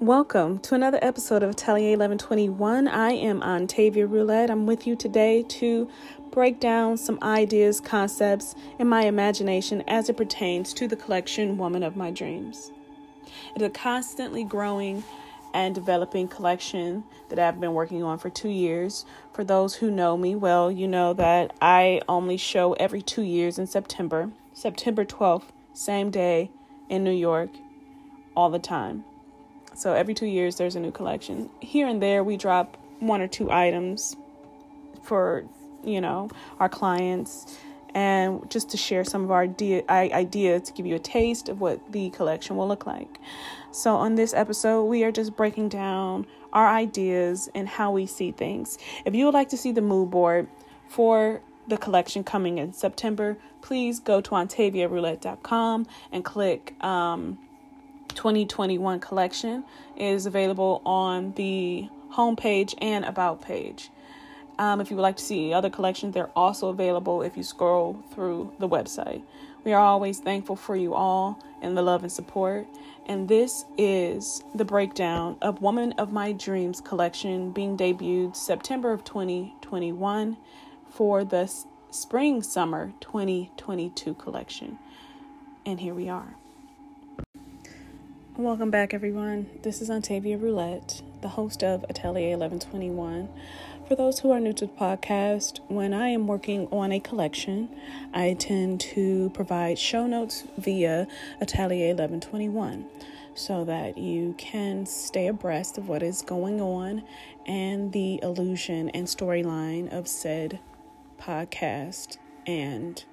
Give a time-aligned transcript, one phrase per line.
[0.00, 2.86] Welcome to another episode of Atelier 1121.
[2.86, 4.48] I am Ontavia Roulette.
[4.48, 5.90] I'm with you today to
[6.30, 11.82] break down some ideas, concepts, and my imagination as it pertains to the collection Woman
[11.82, 12.70] of My Dreams.
[13.56, 15.02] It is a constantly growing
[15.52, 19.04] and developing collection that I've been working on for two years.
[19.32, 23.58] For those who know me well, you know that I only show every two years
[23.58, 26.52] in September, September 12th, same day
[26.88, 27.50] in New York,
[28.36, 29.04] all the time.
[29.78, 31.48] So every two years, there's a new collection.
[31.60, 34.16] Here and there, we drop one or two items
[35.04, 35.44] for,
[35.84, 37.56] you know, our clients
[37.94, 41.60] and just to share some of our idea, ideas to give you a taste of
[41.60, 43.20] what the collection will look like.
[43.70, 48.32] So, on this episode, we are just breaking down our ideas and how we see
[48.32, 48.78] things.
[49.04, 50.48] If you would like to see the mood board
[50.88, 57.38] for the collection coming in September, please go to ontaviaroulette.com and click um,
[58.18, 59.62] 2021 collection
[59.96, 63.90] is available on the homepage and about page.
[64.58, 68.02] Um, if you would like to see other collections, they're also available if you scroll
[68.12, 69.22] through the website.
[69.62, 72.66] We are always thankful for you all and the love and support.
[73.06, 79.04] And this is the breakdown of Woman of My Dreams collection being debuted September of
[79.04, 80.36] 2021
[80.90, 81.48] for the
[81.92, 84.76] spring summer 2022 collection.
[85.64, 86.37] And here we are.
[88.38, 89.50] Welcome back, everyone.
[89.62, 93.28] This is Ontavia Roulette, the host of Atelier 1121.
[93.88, 97.68] For those who are new to the podcast, when I am working on a collection,
[98.14, 101.08] I tend to provide show notes via
[101.40, 102.86] Atelier 1121
[103.34, 107.02] so that you can stay abreast of what is going on
[107.44, 110.60] and the illusion and storyline of said
[111.20, 113.04] podcast and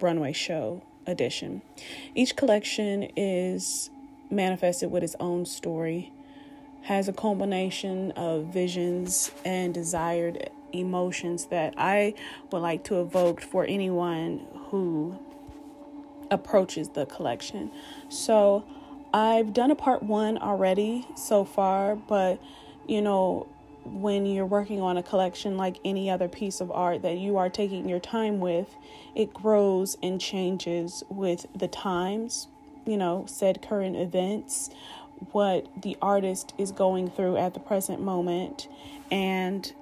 [0.00, 1.60] runway show edition.
[2.14, 3.90] Each collection is
[4.30, 6.12] manifested with its own story,
[6.82, 12.14] has a combination of visions and desired emotions that I
[12.50, 15.18] would like to evoke for anyone who
[16.30, 17.70] approaches the collection.
[18.08, 18.64] So
[19.12, 22.40] I've done a part one already so far, but
[22.86, 23.48] you know,
[23.84, 27.48] when you're working on a collection like any other piece of art that you are
[27.48, 28.74] taking your time with,
[29.14, 32.48] it grows and changes with the times
[32.86, 34.70] you know, said current events,
[35.32, 38.68] what the artist is going through at the present moment,
[39.10, 39.72] and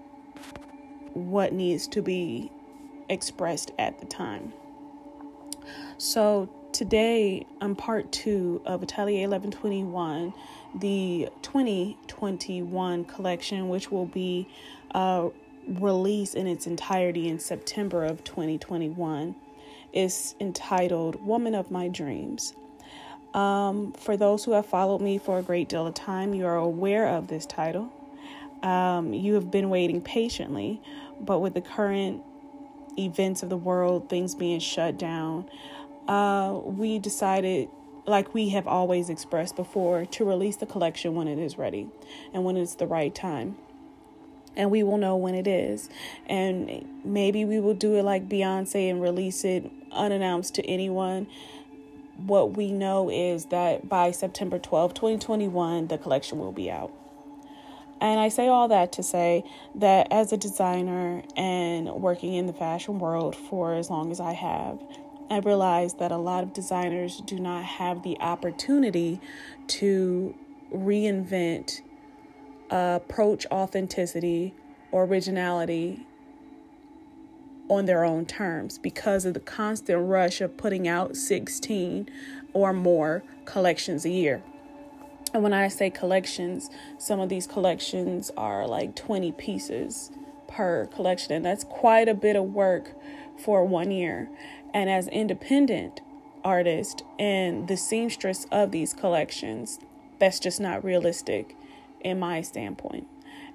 [1.12, 2.50] what needs to be
[3.09, 4.53] expressed at the time.
[5.98, 10.32] So today, on part two of Atelier 1121,
[10.75, 14.48] the 2021 collection, which will be
[14.94, 15.28] uh,
[15.69, 19.37] released in its entirety in September of 2021,
[19.93, 22.54] is entitled Woman of My Dreams.
[23.34, 26.56] Um, for those who have followed me for a great deal of time, you are
[26.56, 27.93] aware of this title.
[28.62, 30.81] Um, you have been waiting patiently,
[31.21, 32.23] but with the current
[32.97, 35.50] events of the world, things being shut down,
[36.06, 37.69] uh, we decided,
[38.06, 41.89] like we have always expressed before, to release the collection when it is ready
[42.33, 43.56] and when it's the right time.
[44.56, 45.91] And we will know when it is.
[46.27, 51.27] And maybe we will do it like Beyonce and release it unannounced to anyone
[52.16, 56.92] what we know is that by September 12, 2021, the collection will be out.
[58.00, 59.44] And I say all that to say
[59.76, 64.32] that as a designer and working in the fashion world for as long as I
[64.32, 64.78] have,
[65.30, 69.20] I realize that a lot of designers do not have the opportunity
[69.69, 70.34] to
[70.72, 71.81] reinvent,
[72.70, 74.54] uh, approach authenticity
[74.92, 76.06] or originality
[77.69, 82.08] on their own terms because of the constant rush of putting out 16
[82.52, 84.42] or more collections a year.
[85.32, 90.10] And when I say collections, some of these collections are like 20 pieces
[90.47, 92.92] per collection, and that's quite a bit of work
[93.36, 94.28] for one year.
[94.72, 96.00] And as independent
[96.44, 99.81] artist and the seamstress of these collections,
[100.20, 101.56] that's just not realistic
[102.00, 103.08] in my standpoint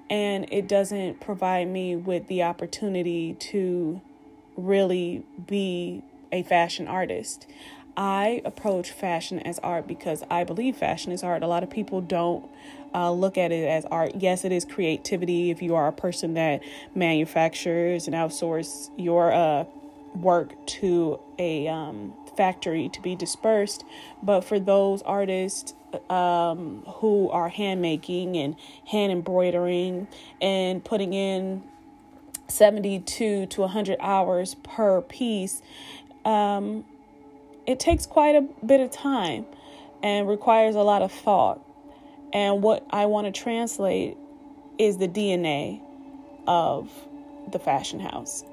[0.10, 4.02] and it doesn't provide me with the opportunity to
[4.58, 7.48] really be a fashion artist.
[7.96, 11.44] I approach fashion as art because I believe fashion is art.
[11.44, 12.50] A lot of people don't
[12.94, 14.14] uh, look at it as art.
[14.16, 16.62] Yes, it is creativity if you are a person that
[16.96, 19.66] manufactures and outsources your uh,
[20.16, 23.84] work to a um, factory to be dispersed.
[24.24, 25.74] But for those artists
[26.10, 28.56] um, who are hand making and
[28.88, 30.08] hand embroidering
[30.42, 31.64] and putting in
[32.48, 35.62] 72 to 100 hours per piece,
[36.26, 36.86] um,
[37.66, 39.46] it takes quite a bit of time
[40.02, 41.62] and requires a lot of thought.
[42.34, 44.18] And what I want to translate
[44.78, 45.82] is the DNA
[46.48, 46.90] of
[47.52, 48.44] the fashion house.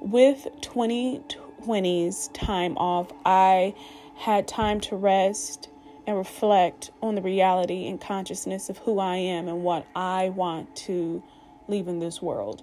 [0.00, 3.74] With 2020's time off, I
[4.16, 5.68] had time to rest
[6.06, 10.74] and reflect on the reality and consciousness of who I am and what I want
[10.76, 11.22] to
[11.68, 12.62] leave in this world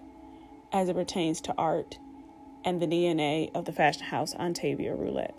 [0.71, 1.97] as it pertains to art
[2.63, 5.35] and the DNA of the fashion house Ontavia Roulette.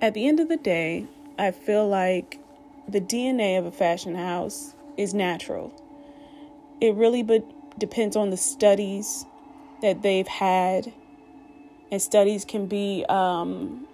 [0.00, 1.06] At the end of the day,
[1.38, 2.38] I feel like
[2.86, 5.72] the DNA of a fashion house is natural.
[6.80, 7.44] It really but
[7.78, 9.26] depends on the studies
[9.82, 10.92] that they've had,
[11.90, 13.86] and studies can be um,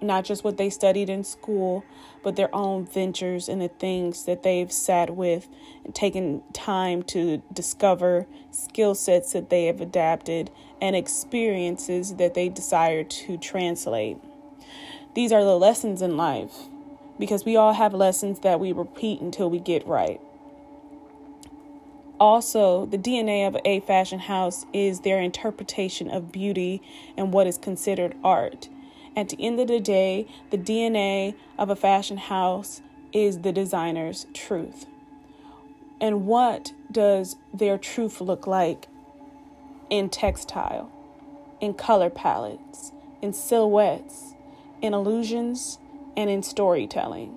[0.00, 1.84] not just what they studied in school,
[2.22, 5.48] but their own ventures and the things that they've sat with
[5.84, 10.50] and taken time to discover skill sets that they have adapted
[10.80, 14.16] and experiences that they desire to translate.
[15.14, 16.54] These are the lessons in life
[17.18, 20.20] because we all have lessons that we repeat until we get right.
[22.20, 26.82] Also, the DNA of a fashion house is their interpretation of beauty
[27.16, 28.68] and what is considered art.
[29.16, 32.82] At the end of the day, the DNA of a fashion house
[33.14, 34.84] is the designer's truth.
[35.98, 38.88] And what does their truth look like
[39.88, 40.92] in textile,
[41.58, 44.34] in color palettes, in silhouettes,
[44.82, 45.78] in illusions,
[46.18, 47.30] and in storytelling?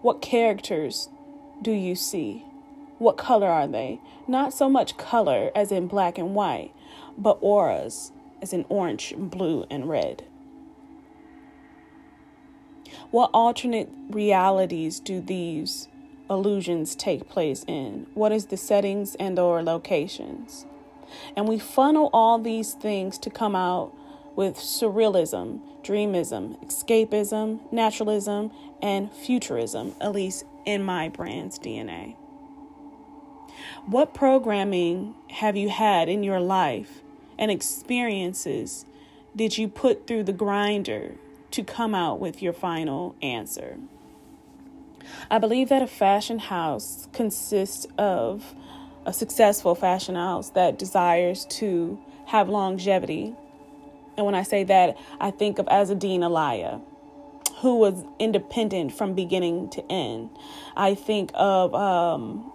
[0.00, 1.10] What characters
[1.60, 2.44] do you see?
[2.98, 4.00] What color are they?
[4.28, 6.72] Not so much color as in black and white,
[7.18, 10.24] but auras as in orange, blue, and red.
[13.10, 15.88] What alternate realities do these
[16.30, 18.06] illusions take place in?
[18.14, 20.66] What is the settings and or locations?
[21.36, 23.92] And we funnel all these things to come out
[24.36, 28.50] with surrealism, dreamism, escapism, naturalism,
[28.82, 32.16] and futurism, at least in my brand's DNA.
[33.86, 37.00] What programming have you had in your life
[37.38, 38.84] and experiences
[39.34, 41.14] did you put through the grinder
[41.54, 43.76] to come out with your final answer.
[45.30, 48.56] I believe that a fashion house consists of
[49.06, 51.96] a successful fashion house that desires to
[52.26, 53.36] have longevity.
[54.16, 56.82] And when I say that, I think of Azzedine Alaïa,
[57.58, 60.30] who was independent from beginning to end.
[60.76, 62.52] I think of um,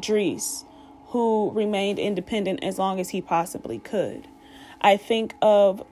[0.00, 0.64] Dries,
[1.08, 4.28] who remained independent as long as he possibly could.
[4.80, 5.84] I think of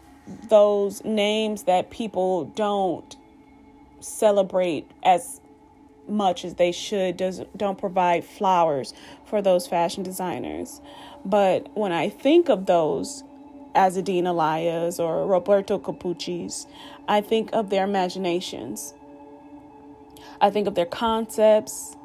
[0.48, 3.16] those names that people don't
[4.00, 5.40] celebrate as
[6.06, 8.92] much as they should does don't provide flowers
[9.24, 10.82] for those fashion designers
[11.24, 13.24] but when i think of those
[13.74, 16.66] Azzedine Alaïas or Roberto Capucci's,
[17.08, 18.94] I think of their imaginations.
[20.40, 21.96] I think of their concepts,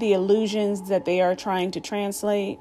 [0.00, 2.58] the illusions that they are trying to translate,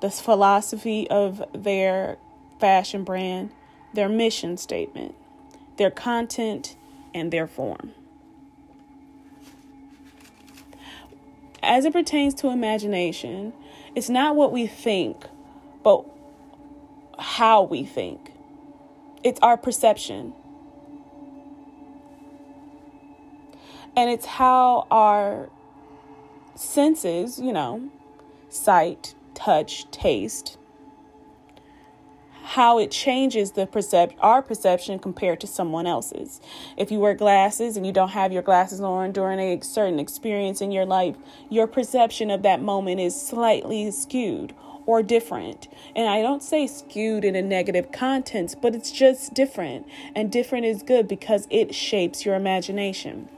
[0.00, 2.18] the philosophy of their
[2.60, 3.50] fashion brand,
[3.94, 5.14] their mission statement,
[5.76, 6.76] their content,
[7.14, 7.92] and their form.
[11.62, 13.54] As it pertains to imagination,
[13.94, 15.24] it's not what we think,
[15.82, 16.04] but
[17.18, 18.32] how we think.
[19.22, 20.34] It's our perception.
[23.96, 25.48] And it's how our
[26.54, 27.90] senses, you know,
[28.48, 30.56] sight, touch, taste,
[32.44, 36.40] how it changes the percep- our perception compared to someone else's.
[36.76, 40.60] If you wear glasses and you don't have your glasses on during a certain experience
[40.60, 41.16] in your life,
[41.48, 44.54] your perception of that moment is slightly skewed
[44.86, 45.68] or different.
[45.96, 49.86] And I don't say skewed in a negative context, but it's just different.
[50.14, 53.30] And different is good because it shapes your imagination.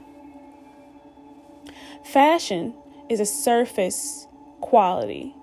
[2.03, 2.73] Fashion
[3.09, 4.27] is a surface
[4.61, 5.33] quality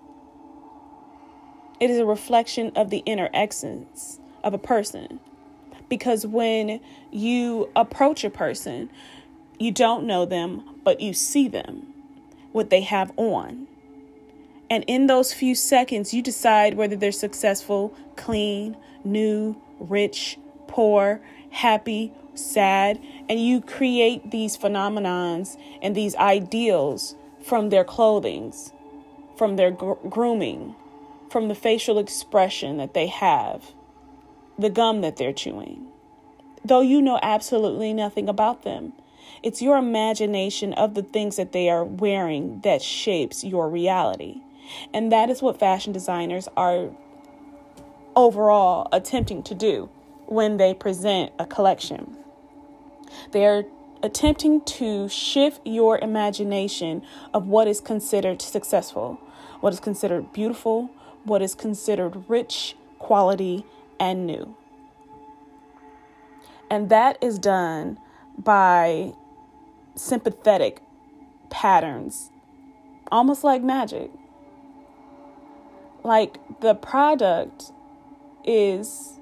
[1.80, 5.20] it is a reflection of the inner essence of a person.
[5.88, 6.80] Because when
[7.10, 8.90] you approach a person,
[9.58, 11.92] you don't know them, but you see them,
[12.52, 13.66] what they have on.
[14.70, 22.12] And in those few seconds, you decide whether they're successful, clean, new, rich, poor, happy,
[22.34, 27.14] sad, and you create these phenomenons and these ideals
[27.44, 28.72] from their clothings,
[29.36, 30.74] from their gr- grooming,
[31.30, 33.72] from the facial expression that they have,
[34.58, 35.86] the gum that they're chewing,
[36.64, 38.92] though you know absolutely nothing about them.
[39.42, 44.40] It's your imagination of the things that they are wearing that shapes your reality.
[44.94, 46.90] And that is what fashion designers are
[48.16, 49.90] overall attempting to do
[50.26, 52.16] when they present a collection.
[53.32, 53.64] They're
[54.04, 59.18] attempting to shift your imagination of what is considered successful,
[59.60, 60.90] what is considered beautiful,
[61.24, 63.64] what is considered rich, quality,
[63.98, 64.54] and new.
[66.70, 67.98] And that is done
[68.36, 69.14] by
[69.94, 70.82] sympathetic
[71.48, 72.30] patterns,
[73.10, 74.10] almost like magic.
[76.02, 77.72] Like the product
[78.44, 79.13] is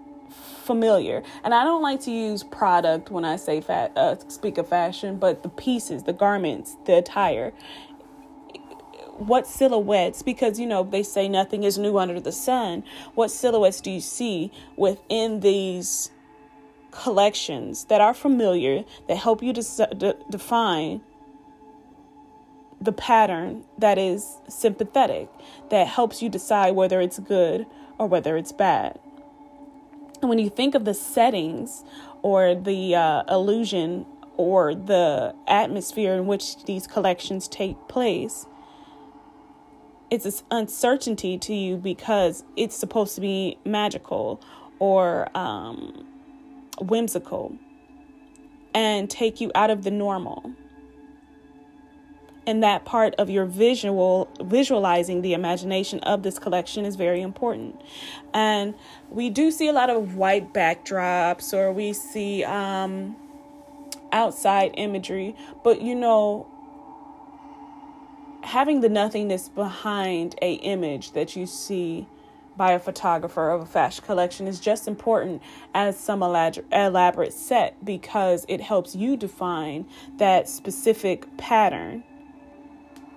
[0.63, 1.23] familiar.
[1.45, 5.19] And I don't like to use product when I say fat, uh, speak of fashion,
[5.19, 7.53] but the pieces, the garments, the attire.
[9.19, 12.83] What silhouettes, because you know, they say nothing is new under the sun.
[13.15, 16.11] What silhouettes do you see within these
[16.91, 21.01] collections that are familiar, that help you to de- define
[22.81, 25.29] the pattern that is sympathetic,
[25.71, 27.67] that helps you decide whether it's good
[27.99, 28.99] or whether it's bad?
[30.29, 31.85] When you think of the settings
[32.23, 38.47] or the uh, illusion or the atmosphere in which these collections take place,
[40.11, 44.43] it's this uncertainty to you because it's supposed to be magical
[44.79, 46.07] or um,
[46.81, 47.57] whimsical
[48.75, 50.53] and take you out of the normal
[52.47, 57.81] and that part of your visual visualizing the imagination of this collection is very important.
[58.35, 58.75] And
[59.11, 63.17] we do see a lot of white backdrops or we see um,
[64.13, 65.35] outside imagery
[65.65, 66.47] but you know
[68.43, 72.07] having the nothingness behind a image that you see
[72.57, 75.41] by a photographer of a fashion collection is just important
[75.73, 79.87] as some elaborate set because it helps you define
[80.19, 82.05] that specific pattern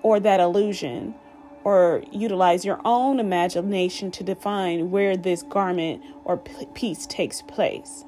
[0.05, 1.15] or that illusion
[1.63, 8.05] or utilize your own imagination to define where this garment or piece takes place.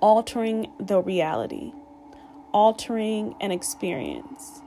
[0.00, 1.74] Altering the reality,
[2.52, 4.62] altering an experience.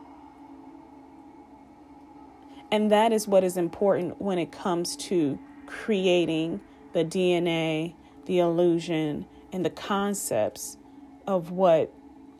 [2.70, 6.62] And that is what is important when it comes to creating
[6.94, 7.96] the DNA,
[8.28, 10.78] the illusion, and the concepts
[11.26, 11.92] of what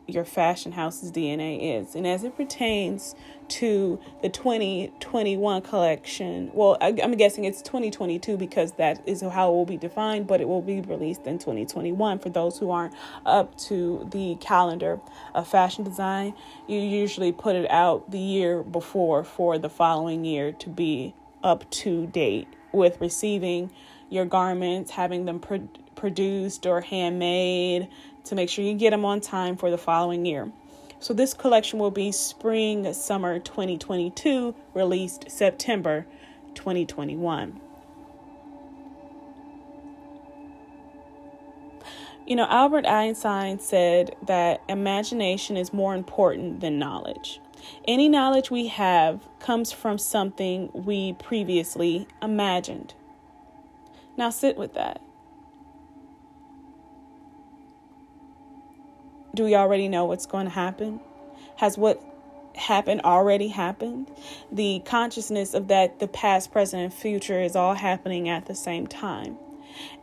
[0.06, 1.94] your fashion house's DNA is.
[1.94, 3.14] And as it pertains
[3.48, 9.52] to the 2021 collection, well, I, am guessing it's 2022 because that is how it
[9.52, 12.94] will be defined, but it will be released in 2021 for those who aren't
[13.24, 15.00] up to the calendar
[15.34, 16.34] of fashion design.
[16.68, 21.68] You usually put it out the year before for the following year to be up
[21.70, 23.70] to date with receiving
[24.10, 27.88] your garments, having them pro- produced or handmade
[28.24, 30.50] to make sure you get them on time for the following year.
[31.00, 36.06] So, this collection will be spring summer 2022, released September
[36.54, 37.60] 2021.
[42.26, 47.38] You know, Albert Einstein said that imagination is more important than knowledge.
[47.86, 52.94] Any knowledge we have comes from something we previously imagined.
[54.16, 55.02] Now, sit with that.
[59.34, 61.00] Do we already know what's going to happen?
[61.56, 62.00] Has what
[62.54, 64.08] happened already happened?
[64.52, 68.86] The consciousness of that the past, present, and future is all happening at the same
[68.86, 69.36] time.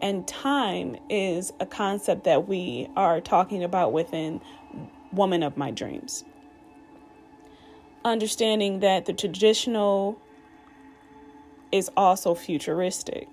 [0.02, 4.42] And time is a concept that we are talking about within
[5.14, 6.26] Woman of My Dreams.
[8.04, 10.20] Understanding that the traditional
[11.72, 13.30] is also futuristic.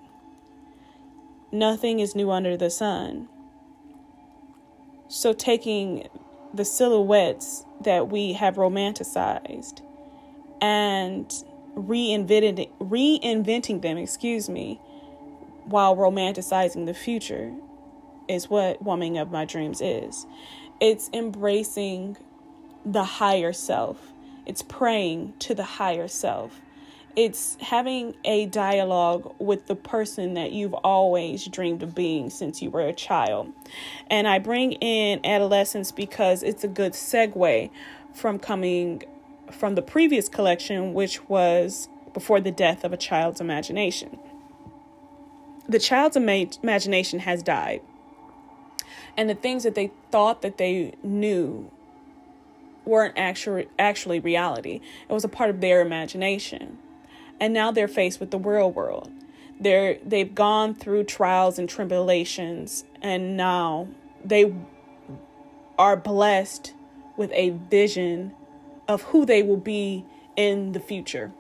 [1.51, 3.29] Nothing is new under the sun.
[5.09, 6.09] So, taking
[6.53, 9.81] the silhouettes that we have romanticized
[10.61, 11.27] and
[11.75, 14.81] reinventing, reinventing them, excuse me,
[15.65, 17.53] while romanticizing the future
[18.29, 20.27] is what Woman of My Dreams is.
[20.81, 22.17] It's embracing
[22.85, 24.13] the higher self,
[24.47, 26.61] it's praying to the higher self
[27.19, 32.71] it's having a dialogue with the person that you've always dreamed of being since you
[32.71, 33.53] were a child.
[34.09, 37.71] And I bring in adolescence because it's a good segue
[38.15, 39.03] from coming
[39.51, 44.21] from the previous collection, which was before the death of a child's imagination.
[45.69, 47.81] The child's ima- imagination has died.
[49.17, 51.69] And the things that they thought that they knew
[52.85, 54.81] weren't actually actually reality.
[55.09, 56.79] It was a part of their imagination
[57.41, 59.11] and now they're faced with the real world.
[59.61, 63.89] They're they've gone through trials and tribulations and now
[64.25, 64.55] they
[65.79, 66.75] are blessed
[67.17, 68.35] with a vision
[68.87, 70.05] of who they will be
[70.37, 71.33] in the future.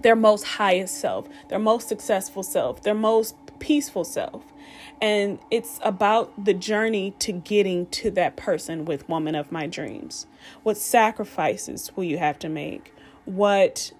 [0.00, 4.42] Their most highest self, their most successful self, their most peaceful self.
[5.00, 10.26] And it's about the journey to getting to that person with woman of my dreams.
[10.62, 12.94] What sacrifices will you have to make?
[13.24, 13.92] What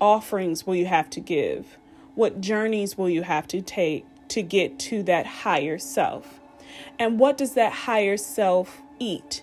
[0.00, 1.78] offerings will you have to give?
[2.14, 6.40] What journeys will you have to take to get to that higher self?
[6.98, 9.42] And what does that higher self eat?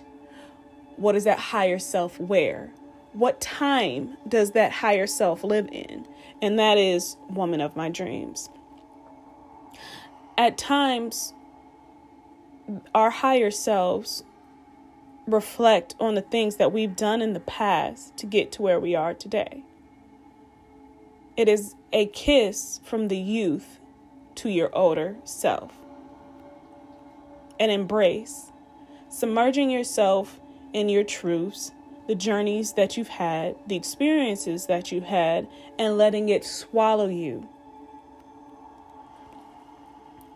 [0.96, 2.70] What does that higher self wear?
[3.12, 6.06] What time does that higher self live in?
[6.40, 8.48] And that is woman of my dreams.
[10.36, 11.34] At times,
[12.94, 14.24] our higher selves
[15.26, 18.94] reflect on the things that we've done in the past to get to where we
[18.94, 19.62] are today.
[21.36, 23.80] It is a kiss from the youth
[24.36, 25.72] to your older self.
[27.58, 28.52] An embrace,
[29.08, 30.40] submerging yourself
[30.74, 31.72] in your truths,
[32.06, 35.48] the journeys that you've had, the experiences that you've had,
[35.78, 37.48] and letting it swallow you.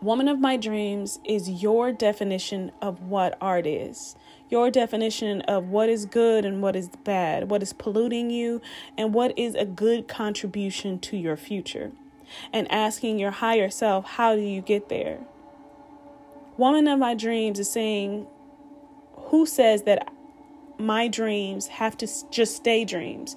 [0.01, 4.15] Woman of My Dreams is your definition of what art is
[4.49, 8.61] your definition of what is good and what is bad, what is polluting you,
[8.97, 11.91] and what is a good contribution to your future,
[12.53, 15.19] and asking your higher self, how do you get there?
[16.57, 18.25] Woman of my dreams is saying,
[19.15, 20.11] who says that
[20.77, 23.35] my dreams have to just stay dreams?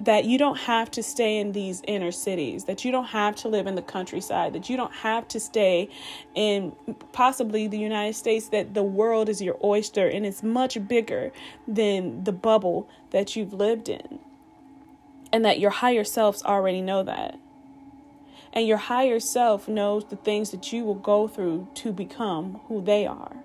[0.00, 3.48] That you don't have to stay in these inner cities, that you don't have to
[3.48, 5.88] live in the countryside, that you don't have to stay
[6.34, 6.72] in
[7.12, 11.30] possibly the United States, that the world is your oyster and it's much bigger
[11.68, 14.18] than the bubble that you've lived in.
[15.32, 17.38] And that your higher selves already know that.
[18.52, 22.82] And your higher self knows the things that you will go through to become who
[22.82, 23.36] they are.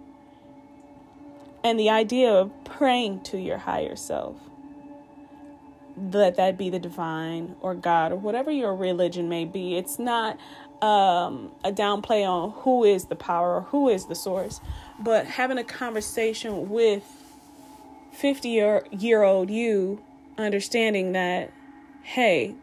[1.63, 4.35] And the idea of praying to your higher self
[5.97, 9.77] let that be the divine or God or whatever your religion may be.
[9.77, 10.37] It's not
[10.81, 14.61] um, a downplay on who is the power or who is the source,
[14.99, 17.03] but having a conversation with
[18.13, 20.01] 50 year, year old you,
[20.37, 21.51] understanding that,
[22.03, 22.55] hey,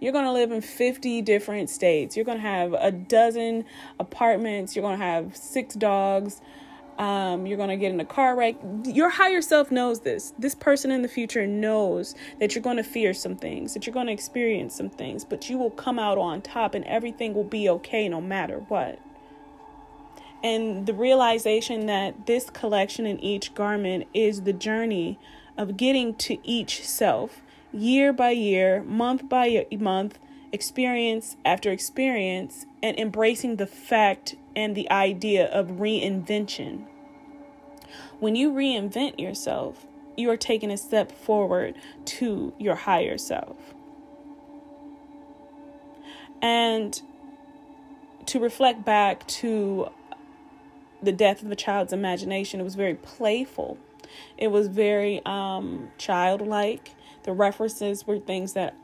[0.00, 2.14] you're going to live in 50 different states.
[2.14, 3.64] You're going to have a dozen
[3.98, 4.76] apartments.
[4.76, 6.42] You're going to have six dogs
[6.98, 8.56] um, you're going to get in a car wreck.
[8.84, 10.32] Your higher self knows this.
[10.38, 13.94] This person in the future knows that you're going to fear some things, that you're
[13.94, 17.44] going to experience some things, but you will come out on top and everything will
[17.44, 18.98] be okay no matter what.
[20.42, 25.18] And the realization that this collection in each garment is the journey
[25.56, 27.40] of getting to each self
[27.72, 30.18] year by year, month by month,
[30.52, 36.86] experience after experience, and embracing the fact and the idea of reinvention.
[38.20, 39.86] When you reinvent yourself,
[40.16, 43.56] you are taking a step forward to your higher self.
[46.40, 47.00] And
[48.26, 49.88] to reflect back to
[51.02, 53.78] the death of a child's imagination, it was very playful.
[54.38, 56.90] It was very um, childlike.
[57.24, 58.76] The references were things that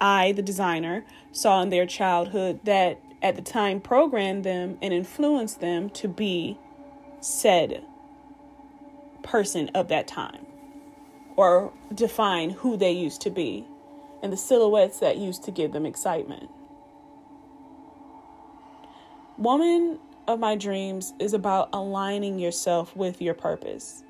[0.00, 5.58] I, the designer, saw in their childhood that at the time programmed them and influenced
[5.58, 6.56] them to be
[7.20, 7.82] said
[9.24, 10.46] person of that time
[11.34, 13.66] or define who they used to be
[14.22, 16.48] and the silhouettes that used to give them excitement.
[19.38, 24.04] Woman of my dreams is about aligning yourself with your purpose.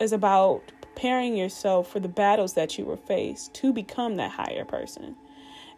[0.00, 4.64] Is about preparing yourself for the battles that you will face to become that higher
[4.64, 5.14] person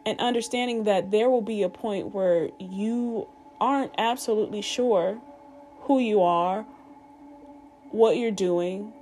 [0.07, 3.27] and understanding that there will be a point where you
[3.61, 5.21] aren't absolutely sure
[5.83, 6.67] who you are,
[7.91, 8.93] what you're doing,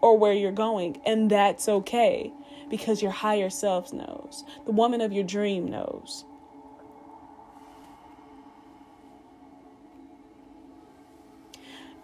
[0.00, 1.00] or where you're going.
[1.04, 2.32] And that's okay
[2.70, 4.44] because your higher self knows.
[4.64, 6.24] The woman of your dream knows.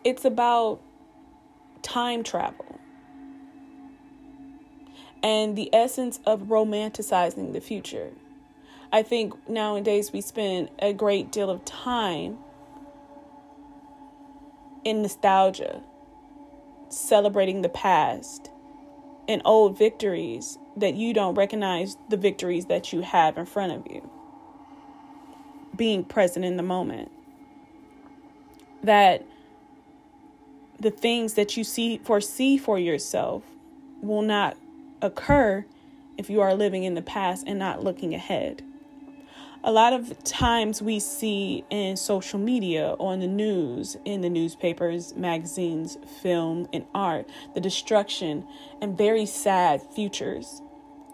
[0.05, 0.81] It's about
[1.83, 2.81] time travel
[5.23, 8.11] and the essence of romanticizing the future.
[8.95, 12.37] I think nowadays we spend a great deal of time
[14.85, 15.81] in nostalgia,
[16.91, 18.51] celebrating the past
[19.27, 23.91] and old victories that you don't recognize the victories that you have in front of
[23.91, 24.11] you.
[25.75, 27.11] Being present in the moment.
[28.83, 29.25] That
[30.79, 33.43] the things that you see foresee for yourself
[34.03, 34.59] will not
[35.01, 35.65] occur
[36.19, 38.63] if you are living in the past and not looking ahead
[39.65, 45.15] a lot of times we see in social media, on the news, in the newspapers,
[45.15, 48.45] magazines, film, and art, the destruction
[48.81, 50.63] and very sad futures,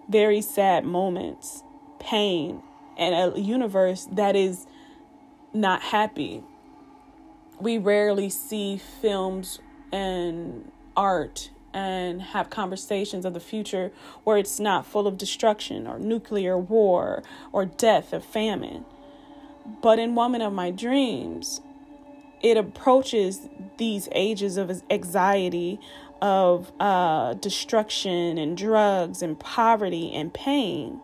[0.09, 1.63] very sad moments,
[1.99, 2.63] pain,
[2.97, 4.67] and a universe that is
[5.53, 6.43] not happy.
[7.61, 9.59] We rarely see films
[9.93, 13.93] and art and have conversations of the future
[14.25, 18.85] where it's not full of destruction or nuclear war or death or famine.
[19.83, 21.61] But in Woman of My Dreams,
[22.43, 25.79] it approaches these ages of anxiety,
[26.23, 31.01] of uh, destruction and drugs and poverty and pain,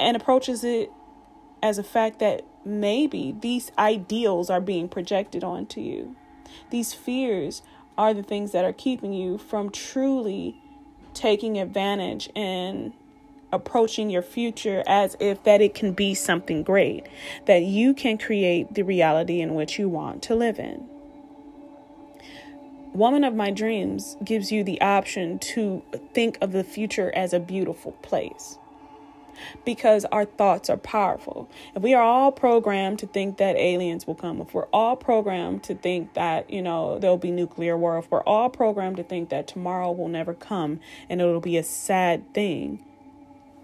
[0.00, 0.90] and approaches it
[1.62, 6.16] as a fact that maybe these ideals are being projected onto you.
[6.70, 7.62] These fears
[7.98, 10.56] are the things that are keeping you from truly
[11.12, 12.92] taking advantage and
[13.52, 17.06] approaching your future as if that it can be something great,
[17.46, 20.88] that you can create the reality in which you want to live in.
[22.94, 25.82] Woman of My Dreams gives you the option to
[26.14, 28.58] think of the future as a beautiful place
[29.64, 31.48] because our thoughts are powerful.
[31.74, 35.62] If we are all programmed to think that aliens will come, if we're all programmed
[35.64, 39.28] to think that, you know, there'll be nuclear war, if we're all programmed to think
[39.30, 42.84] that tomorrow will never come and it'll be a sad thing,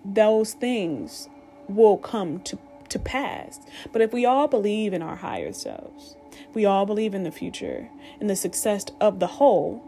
[0.05, 1.29] those things
[1.69, 2.59] will come to,
[2.91, 3.61] to pass.
[3.93, 6.17] But if we all believe in our higher selves,
[6.53, 7.89] we all believe in the future
[8.21, 9.83] and the success of the whole,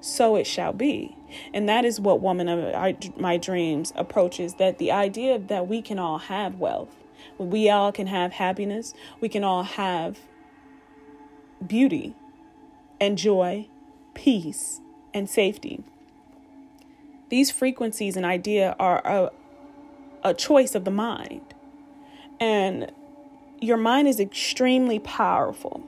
[0.00, 1.16] so it shall be.
[1.54, 5.98] And that is what Woman of My Dreams approaches that the idea that we can
[5.98, 6.94] all have wealth,
[7.38, 10.18] we all can have happiness, we can all have
[11.64, 12.14] beauty
[13.00, 13.68] and joy,
[14.14, 14.80] peace
[15.14, 15.82] and safety.
[17.28, 19.30] These frequencies and idea are a,
[20.24, 21.54] a choice of the mind.
[22.40, 22.90] And
[23.60, 25.82] your mind is extremely powerful.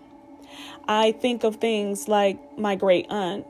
[0.86, 3.46] I think of things like my great aunt,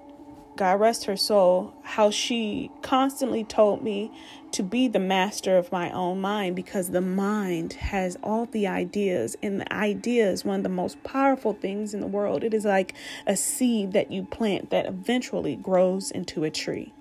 [0.62, 4.12] God rest her soul, how she constantly told me
[4.52, 9.36] to be the master of my own mind because the mind has all the ideas,
[9.42, 12.44] and the idea is one of the most powerful things in the world.
[12.44, 12.94] It is like
[13.26, 16.92] a seed that you plant that eventually grows into a tree.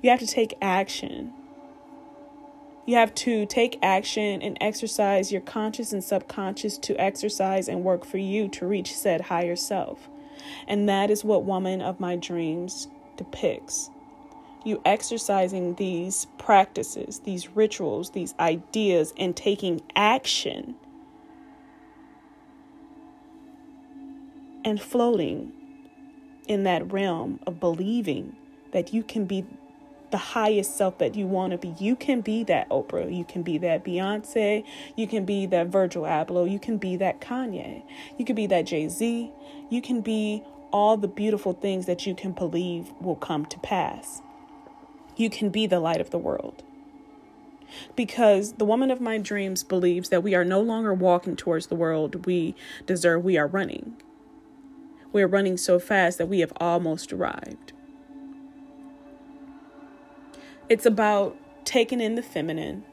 [0.00, 1.32] You have to take action
[2.86, 8.04] you have to take action and exercise your conscious and subconscious to exercise and work
[8.04, 10.10] for you to reach said higher self.
[10.66, 13.90] And that is what Woman of My Dreams depicts.
[14.64, 20.74] You exercising these practices, these rituals, these ideas, and taking action
[24.64, 25.52] and floating
[26.48, 28.36] in that realm of believing
[28.72, 29.44] that you can be
[30.10, 31.74] the highest self that you want to be.
[31.78, 33.14] You can be that Oprah.
[33.14, 34.64] You can be that Beyonce.
[34.96, 36.48] You can be that Virgil Abloh.
[36.48, 37.82] You can be that Kanye.
[38.16, 39.32] You can be that Jay Z.
[39.74, 44.22] You can be all the beautiful things that you can believe will come to pass.
[45.16, 46.62] You can be the light of the world.
[47.96, 51.74] Because the woman of my dreams believes that we are no longer walking towards the
[51.74, 52.54] world we
[52.86, 53.96] deserve, we are running.
[55.12, 57.72] We are running so fast that we have almost arrived.
[60.68, 62.84] It's about taking in the feminine,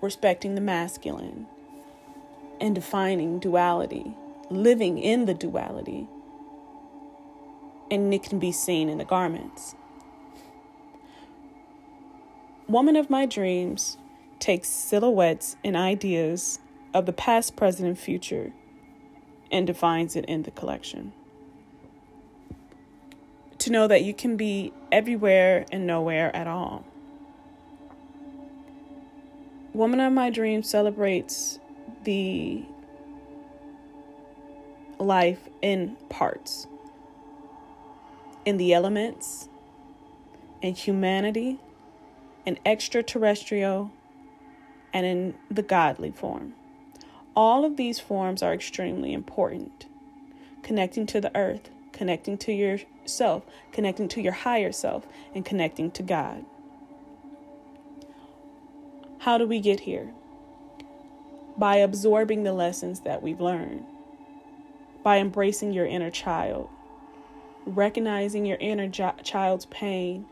[0.00, 1.48] respecting the masculine,
[2.60, 4.14] and defining duality,
[4.50, 6.08] living in the duality.
[7.90, 9.74] And it can be seen in the garments.
[12.68, 13.96] Woman of My Dreams
[14.38, 16.58] takes silhouettes and ideas
[16.92, 18.52] of the past, present, and future
[19.52, 21.12] and defines it in the collection
[23.58, 26.84] to know that you can be everywhere and nowhere at all.
[29.72, 31.58] Woman of My Dreams celebrates
[32.04, 32.64] the
[34.98, 36.66] life in parts,
[38.44, 39.48] in the elements,
[40.62, 41.58] in humanity,
[42.44, 43.90] in extraterrestrial,
[44.92, 46.54] and in the godly form.
[47.34, 49.86] All of these forms are extremely important,
[50.62, 56.02] connecting to the earth, connecting to yourself, connecting to your higher self, and connecting to
[56.02, 56.44] God.
[59.18, 60.12] How do we get here?
[61.58, 63.84] By absorbing the lessons that we've learned,
[65.06, 66.68] by embracing your inner child,
[67.64, 68.88] recognizing your inner
[69.22, 70.26] child's pain,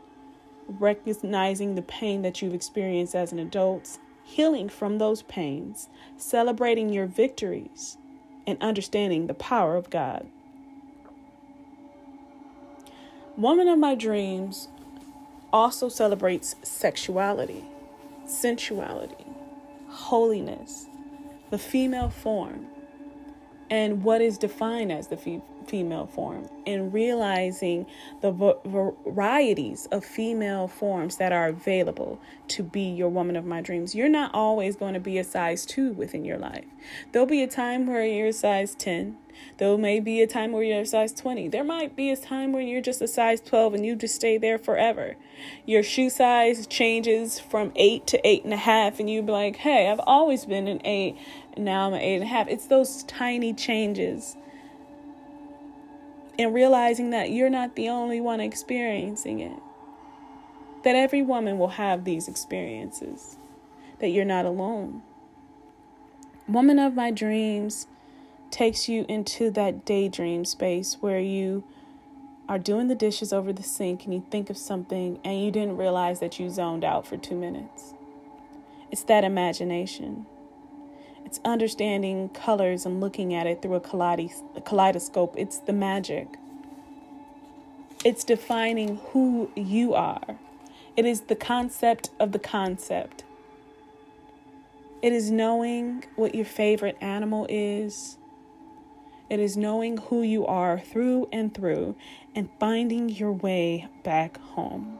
[0.67, 7.05] recognizing the pain that you've experienced as an adult, healing from those pains, celebrating your
[7.05, 7.95] victories,
[8.45, 10.27] and understanding the power of God.
[13.37, 14.67] Woman of My Dreams
[15.53, 17.63] also celebrates sexuality,
[18.25, 19.25] sensuality,
[19.87, 20.87] holiness,
[21.49, 22.67] the female form,
[23.69, 27.85] and what is defined as the female form and realizing
[28.21, 33.95] the varieties of female forms that are available to be your woman of my dreams.
[33.95, 36.65] You're not always going to be a size 2 within your life.
[37.11, 39.17] There'll be a time where you're a size 10.
[39.57, 41.49] There may be a time where you're a size 20.
[41.49, 44.37] There might be a time where you're just a size 12 and you just stay
[44.37, 45.17] there forever.
[45.65, 50.45] Your shoe size changes from 8 to 8.5, and you'd be like, hey, I've always
[50.45, 51.17] been an 8,
[51.55, 52.47] and now I'm an 8.5.
[52.49, 54.35] It's those tiny changes
[56.37, 59.59] and realizing that you're not the only one experiencing it.
[60.83, 63.37] That every woman will have these experiences,
[63.99, 65.01] that you're not alone.
[66.47, 67.87] Woman of my dreams
[68.51, 71.63] takes you into that daydream space where you
[72.47, 75.77] are doing the dishes over the sink and you think of something and you didn't
[75.77, 77.95] realize that you zoned out for two minutes.
[78.91, 80.27] It's that imagination.
[81.45, 85.35] Understanding colors and looking at it through a kaleidoscope.
[85.37, 86.27] It's the magic.
[88.03, 90.37] It's defining who you are.
[90.97, 93.23] It is the concept of the concept.
[95.01, 98.17] It is knowing what your favorite animal is.
[99.29, 101.95] It is knowing who you are through and through
[102.33, 104.97] and finding your way back home.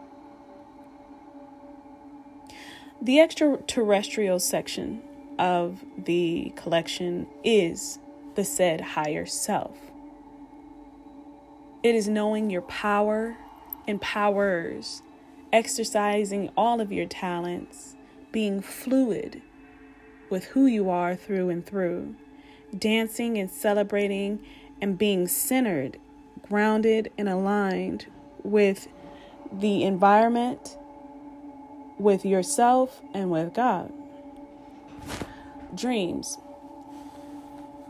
[3.01, 5.01] The extraterrestrial section
[5.37, 7.99] of the collection is
[8.35, 9.77] the said higher self.
[11.83, 13.37] It is knowing your power
[13.87, 15.01] and powers,
[15.53, 17.95] exercising all of your talents,
[18.31, 19.41] being fluid
[20.29, 22.15] with who you are through and through,
[22.77, 24.43] dancing and celebrating
[24.81, 25.97] and being centered,
[26.41, 28.07] grounded, and aligned
[28.43, 28.87] with
[29.51, 30.77] the environment,
[31.97, 33.93] with yourself, and with God.
[35.75, 36.37] Dreams.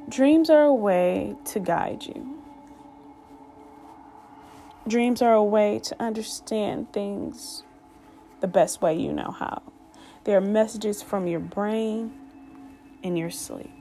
[0.10, 2.42] Dreams are a way to guide you.
[4.88, 7.64] Dreams are a way to understand things
[8.42, 9.62] the best way you know how.
[10.24, 12.14] They are messages from your brain
[13.04, 13.72] in your sleep,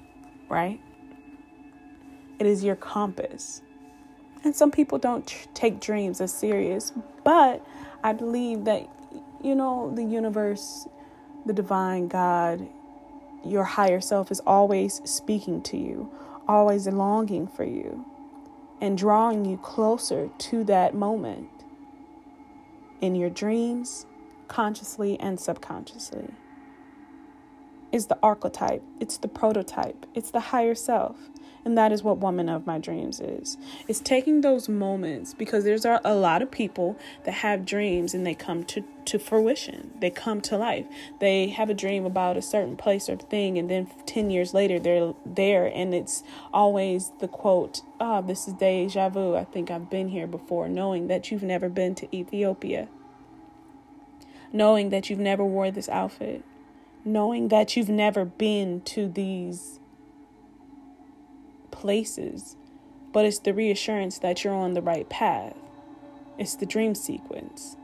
[0.48, 0.80] right?
[2.38, 3.62] It is your compass.
[4.42, 7.64] And some people don't tr- take dreams as serious, but
[8.02, 8.86] I believe that,
[9.42, 10.86] you know, the universe,
[11.46, 12.66] the divine God,
[13.44, 16.10] your higher self is always speaking to you,
[16.48, 18.04] always longing for you,
[18.80, 21.48] and drawing you closer to that moment
[23.00, 24.06] in your dreams,
[24.48, 26.28] consciously and subconsciously.
[27.92, 31.16] Is the archetype, it's the prototype, it's the higher self.
[31.64, 33.56] And that is what Woman of My Dreams is.
[33.88, 38.34] It's taking those moments because there's a lot of people that have dreams and they
[38.34, 39.92] come to, to fruition.
[39.98, 40.84] They come to life.
[41.20, 44.78] They have a dream about a certain place or thing, and then 10 years later,
[44.78, 45.66] they're there.
[45.66, 46.22] And it's
[46.52, 49.34] always the quote, oh, this is deja vu.
[49.34, 52.88] I think I've been here before, knowing that you've never been to Ethiopia,
[54.52, 56.44] knowing that you've never wore this outfit,
[57.06, 59.80] knowing that you've never been to these
[61.84, 62.56] places,
[63.12, 65.54] but it's the reassurance that you're on the right path.
[66.38, 67.76] It's the dream sequence.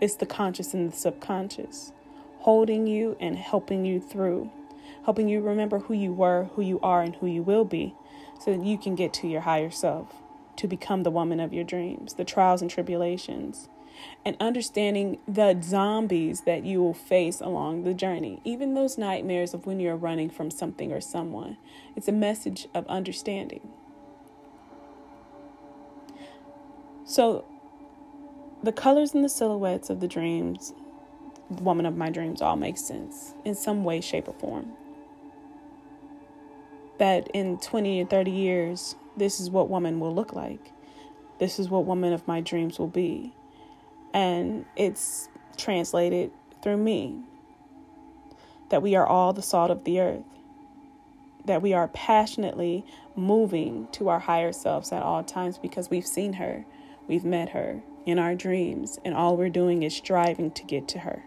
[0.00, 1.90] It's the conscious and the subconscious
[2.38, 4.48] holding you and helping you through,
[5.06, 7.96] helping you remember who you were, who you are, and who you will be
[8.38, 10.14] so that you can get to your higher self,
[10.54, 13.68] to become the woman of your dreams, the trials and tribulations,
[14.24, 19.66] and understanding the zombies that you will face along the journey, even those nightmares of
[19.66, 21.56] when you're running from something or someone.
[21.94, 23.68] It's a message of understanding.
[27.04, 27.44] So,
[28.62, 30.72] the colors and the silhouettes of the dreams,
[31.50, 34.72] the woman of my dreams, all make sense in some way, shape, or form.
[36.98, 40.72] That in 20 or 30 years, this is what woman will look like.
[41.38, 43.34] This is what woman of my dreams will be
[44.14, 46.30] and it's translated
[46.62, 47.20] through me
[48.70, 50.24] that we are all the salt of the earth,
[51.44, 56.34] that we are passionately moving to our higher selves at all times because we've seen
[56.34, 56.64] her,
[57.06, 61.00] we've met her in our dreams, and all we're doing is striving to get to
[61.00, 61.24] her.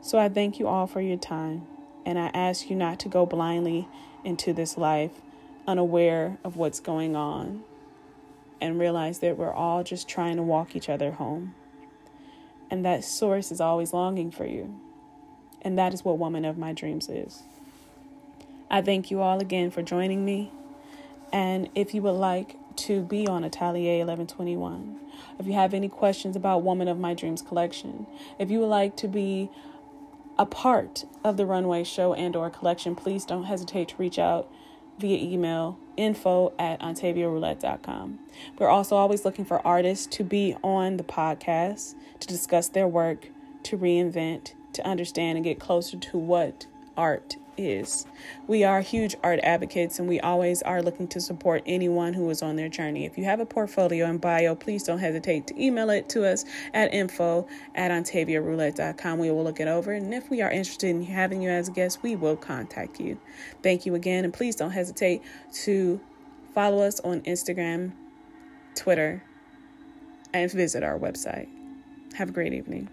[0.00, 1.66] So I thank you all for your time,
[2.04, 3.88] and I ask you not to go blindly
[4.24, 5.12] into this life
[5.66, 7.62] unaware of what's going on
[8.62, 11.54] and realize that we're all just trying to walk each other home.
[12.70, 14.80] And that source is always longing for you.
[15.60, 17.42] And that is what Woman of My Dreams is.
[18.70, 20.52] I thank you all again for joining me.
[21.32, 24.98] And if you would like to be on Atelier 1121,
[25.38, 28.06] if you have any questions about Woman of My Dreams collection,
[28.38, 29.50] if you would like to be
[30.38, 34.48] a part of the runway show and or collection, please don't hesitate to reach out
[34.98, 38.18] via email info at ontaviaroulette.com.
[38.58, 43.28] We're also always looking for artists to be on the podcast to discuss their work,
[43.64, 48.06] to reinvent, to understand and get closer to what art is.
[48.46, 52.42] We are huge art advocates and we always are looking to support anyone who is
[52.42, 53.04] on their journey.
[53.04, 56.44] If you have a portfolio and bio, please don't hesitate to email it to us
[56.72, 59.18] at info at ontaviaroulette.com.
[59.18, 61.72] We will look it over and if we are interested in having you as a
[61.72, 63.18] guest, we will contact you.
[63.62, 65.22] Thank you again and please don't hesitate
[65.64, 66.00] to
[66.54, 67.92] follow us on Instagram,
[68.74, 69.22] Twitter,
[70.32, 71.48] and visit our website.
[72.14, 72.88] Have a great evening.